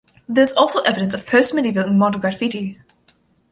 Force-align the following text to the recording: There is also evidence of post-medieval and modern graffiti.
There 0.27 0.43
is 0.43 0.53
also 0.53 0.79
evidence 0.81 1.13
of 1.13 1.27
post-medieval 1.27 1.83
and 1.83 1.99
modern 1.99 2.21
graffiti. 2.21 2.81